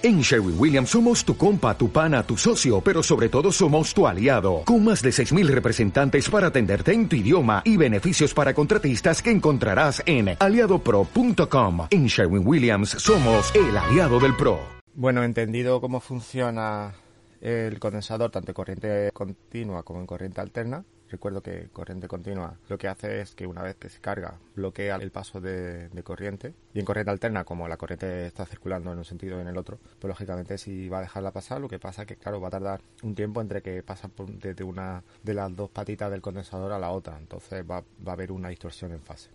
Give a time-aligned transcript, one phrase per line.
[0.00, 4.06] En Sherwin Williams somos tu compa, tu pana, tu socio, pero sobre todo somos tu
[4.06, 9.20] aliado, con más de 6.000 representantes para atenderte en tu idioma y beneficios para contratistas
[9.20, 11.88] que encontrarás en aliadopro.com.
[11.90, 14.60] En Sherwin Williams somos el aliado del PRO.
[14.94, 16.94] Bueno, entendido cómo funciona
[17.40, 22.76] el condensador tanto en corriente continua como en corriente alterna, Recuerdo que corriente continua lo
[22.76, 26.80] que hace es que una vez que se carga bloquea el paso de, corriente y
[26.80, 29.78] en corriente alterna como la corriente está circulando en un sentido y en el otro,
[29.98, 32.52] pues lógicamente si va a dejarla pasar lo que pasa es que claro va a
[32.52, 34.10] tardar un tiempo entre que pasa
[34.40, 38.32] desde una de las dos patitas del condensador a la otra, entonces va a haber
[38.32, 39.30] una distorsión en fase.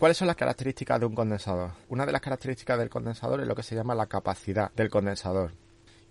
[0.00, 1.72] ¿Cuáles son las características de un condensador?
[1.90, 5.52] Una de las características del condensador es lo que se llama la capacidad del condensador.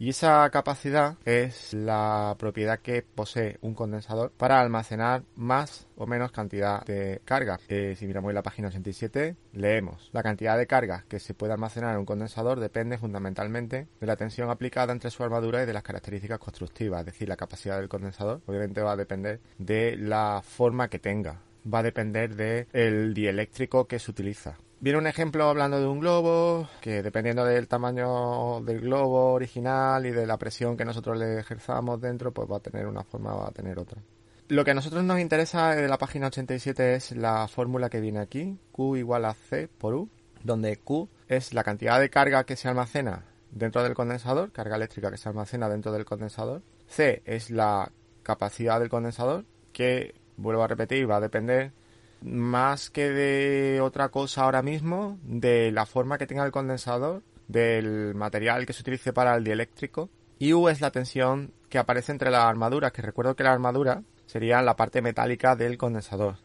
[0.02, 6.32] Y esa capacidad es la propiedad que posee un condensador para almacenar más o menos
[6.32, 7.60] cantidad de carga.
[7.68, 11.92] Eh, si miramos la página 87, leemos la cantidad de carga que se puede almacenar
[11.96, 15.84] en un condensador depende fundamentalmente de la tensión aplicada entre su armadura y de las
[15.84, 20.88] características constructivas, es decir, la capacidad del condensador obviamente va a depender de la forma
[20.88, 24.58] que tenga, va a depender del dieléctrico que se utiliza.
[24.82, 30.12] Viene un ejemplo hablando de un globo, que dependiendo del tamaño del globo original y
[30.12, 33.50] de la presión que nosotros le ejerzamos dentro, pues va a tener una forma, va
[33.50, 34.02] a tener otra.
[34.48, 38.20] Lo que a nosotros nos interesa de la página 87 es la fórmula que viene
[38.20, 40.10] aquí, Q igual a C por U,
[40.46, 45.12] donde Q es la cantidad de carga que se almacena dentro del condensador, carga eléctrica
[45.12, 46.62] que se almacena dentro del condensador.
[46.88, 47.92] C es la
[48.24, 49.44] capacidad del condensador,
[49.74, 51.74] que, vuelvo a repetir, va a depender
[52.22, 58.14] más que de otra cosa ahora mismo, de la forma que tenga el condensador, del
[58.16, 60.10] material que se utilice para el dieléctrico.
[60.38, 64.04] Y U es la tensión que aparece entre las armaduras, que recuerdo que la armadura
[64.26, 66.38] sería la parte metálica del condensador.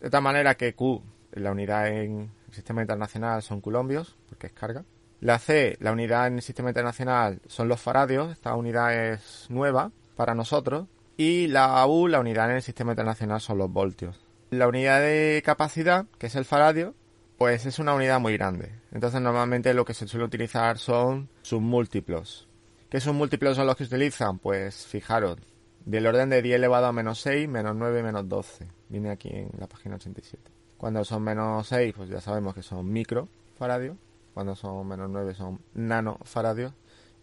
[0.00, 1.02] De tal manera que Q,
[1.32, 4.84] la unidad en el sistema internacional son colombios, porque es carga.
[5.20, 9.90] La C, la unidad en el sistema internacional son los faradios, esta unidad es nueva
[10.16, 10.86] para nosotros.
[11.16, 14.23] Y la U, la unidad en el sistema internacional son los voltios.
[14.58, 16.94] La unidad de capacidad, que es el faradio,
[17.38, 18.70] pues es una unidad muy grande.
[18.92, 22.46] Entonces normalmente lo que se suele utilizar son sus múltiplos.
[22.88, 24.38] ¿Qué submúltiplos son los que utilizan?
[24.38, 25.38] Pues fijaros,
[25.84, 28.68] del orden de 10 elevado a menos 6, menos 9, menos 12.
[28.88, 30.52] Viene aquí en la página 87.
[30.76, 33.96] Cuando son menos 6, pues ya sabemos que son microfaradios.
[34.32, 36.72] Cuando son menos 9 son nanofaradios.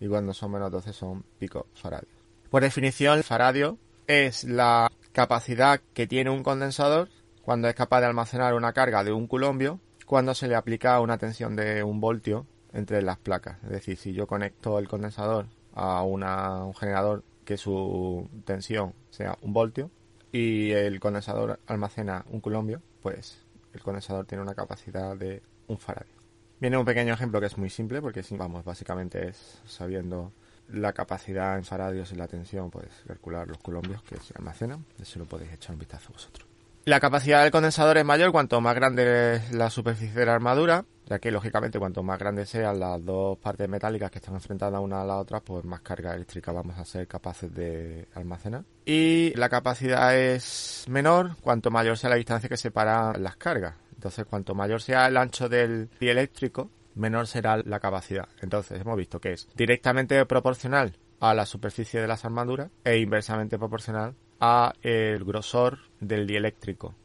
[0.02, 2.12] Y cuando son menos 12 son picofaradios.
[2.50, 3.78] Por definición, el faradio
[4.08, 7.08] es la capacidad que tiene un condensador
[7.44, 11.18] cuando es capaz de almacenar una carga de un culombio cuando se le aplica una
[11.18, 13.58] tensión de un voltio entre las placas.
[13.64, 19.54] Es decir, si yo conecto el condensador a un generador que su tensión sea un
[19.54, 19.90] voltio
[20.32, 26.14] y el condensador almacena un culombio, pues el condensador tiene una capacidad de un faradio.
[26.60, 30.32] Viene un pequeño ejemplo que es muy simple porque vamos, básicamente es sabiendo
[30.70, 34.86] la capacidad en faradios y la tensión, pues calcular los colombios que se almacenan.
[35.00, 36.51] Eso lo podéis echar un vistazo vosotros.
[36.84, 40.84] La capacidad del condensador es mayor cuanto más grande es la superficie de la armadura,
[41.06, 45.04] ya que lógicamente cuanto más grandes sean las dos partes metálicas que están enfrentadas una
[45.04, 48.64] a la otra, pues más carga eléctrica vamos a ser capaces de almacenar.
[48.84, 53.76] Y la capacidad es menor cuanto mayor sea la distancia que separa las cargas.
[53.94, 58.28] Entonces, cuanto mayor sea el ancho del dieléctrico, menor será la capacidad.
[58.42, 63.60] Entonces, hemos visto que es directamente proporcional a la superficie de las armaduras e inversamente
[63.60, 66.96] proporcional a el grosor del dieléctrico.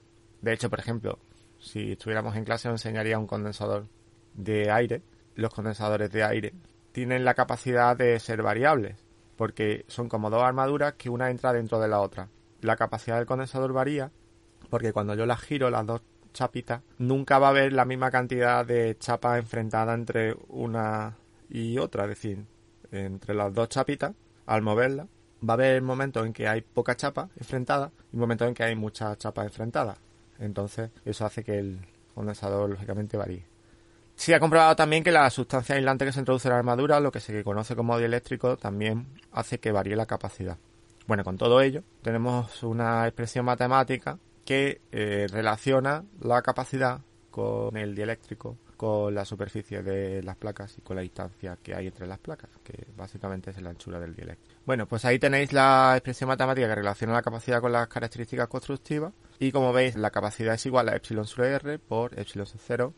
[0.41, 1.21] De hecho, por ejemplo,
[1.61, 3.87] si estuviéramos en clase os enseñaría un condensador
[4.35, 5.03] de aire.
[5.35, 6.55] Los condensadores de aire
[6.93, 8.97] tienen la capacidad de ser variables,
[9.37, 12.29] porque son como dos armaduras que una entra dentro de la otra.
[12.63, 14.11] La capacidad del condensador varía
[14.71, 18.65] porque cuando yo las giro, las dos chapitas, nunca va a haber la misma cantidad
[18.65, 21.17] de chapa enfrentada entre una
[21.49, 22.05] y otra.
[22.05, 22.45] Es decir,
[22.91, 24.15] entre las dos chapitas,
[24.47, 25.07] al moverla,
[25.43, 28.75] va a haber momentos en que hay poca chapa enfrentada y momentos en que hay
[28.75, 29.97] mucha chapa enfrentada.
[30.39, 31.79] Entonces, eso hace que el
[32.15, 33.45] condensador, lógicamente, varíe.
[34.15, 37.13] Se ha comprobado también que la sustancia aislante que se introduce en la armadura, lo
[37.13, 40.56] que se conoce como dieléctrico, también hace que varíe la capacidad.
[41.06, 47.00] Bueno, con todo ello, tenemos una expresión matemática que eh, relaciona la capacidad
[47.31, 51.87] con el dieléctrico, con la superficie de las placas y con la distancia que hay
[51.87, 54.61] entre las placas, que básicamente es la anchura del dieléctrico.
[54.64, 59.12] Bueno, pues ahí tenéis la expresión matemática que relaciona la capacidad con las características constructivas
[59.38, 62.94] y como veis la capacidad es igual a epsilon sobre r por epsilon sobre 0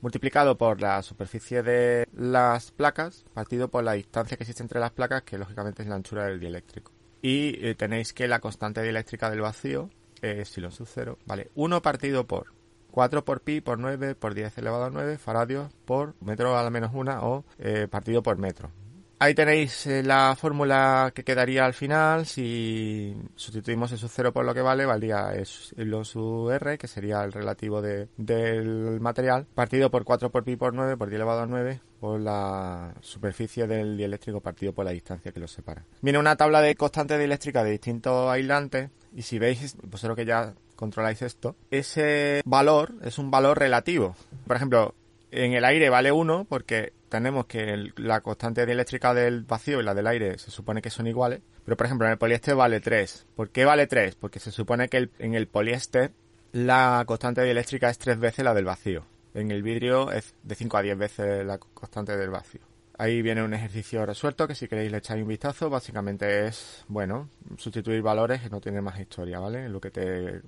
[0.00, 4.92] multiplicado por la superficie de las placas partido por la distancia que existe entre las
[4.92, 6.92] placas que lógicamente es la anchura del dieléctrico.
[7.22, 9.90] Y eh, tenéis que la constante dieléctrica del vacío
[10.20, 12.55] es epsilon sub 0, vale, 1 partido por
[12.96, 16.70] 4 por pi por 9 por 10 elevado a 9 faradios por metro a la
[16.70, 18.70] menos 1 o eh, partido por metro.
[19.18, 22.26] Ahí tenéis eh, la fórmula que quedaría al final.
[22.26, 25.32] Si sustituimos eso 0 por lo que vale, valdría
[25.76, 30.56] lo su R, que sería el relativo de, del material, partido por 4 por pi
[30.56, 34.90] por 9 por 10 elevado a 9 por la superficie del dieléctrico partido por la
[34.90, 35.84] distancia que los separa.
[36.02, 40.52] Viene una tabla de constantes dieléctricas de distintos aislantes y si veis, vosotros que ya
[40.76, 44.14] controláis esto, ese valor es un valor relativo.
[44.46, 44.94] Por ejemplo,
[45.30, 49.94] en el aire vale 1 porque tenemos que la constante dieléctrica del vacío y la
[49.94, 53.26] del aire se supone que son iguales, pero por ejemplo en el poliéster vale 3.
[53.34, 54.16] ¿Por qué vale 3?
[54.16, 56.12] Porque se supone que en el poliéster
[56.52, 59.04] la constante dieléctrica es 3 veces la del vacío.
[59.34, 62.62] En el vidrio es de 5 a 10 veces la constante del vacío.
[62.98, 67.28] Ahí viene un ejercicio resuelto que si queréis le echáis un vistazo, básicamente es, bueno,
[67.58, 69.68] sustituir valores que no tiene más historia, ¿vale?
[69.68, 70.40] Lo que te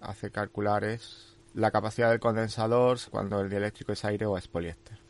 [0.00, 5.05] hace calcular es la capacidad del condensador cuando el dieléctrico es aire o es poliéster.